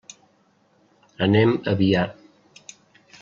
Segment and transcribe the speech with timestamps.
[1.27, 2.07] Anem a Biar.